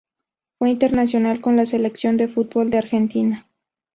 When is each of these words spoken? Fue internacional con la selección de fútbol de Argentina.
Fue 0.57 0.71
internacional 0.71 1.41
con 1.41 1.55
la 1.57 1.67
selección 1.67 2.17
de 2.17 2.27
fútbol 2.27 2.71
de 2.71 2.79
Argentina. 2.79 3.47